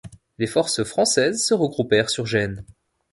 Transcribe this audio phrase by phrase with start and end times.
[0.39, 2.65] Les forces françaises se regoupèrent sur Gênes.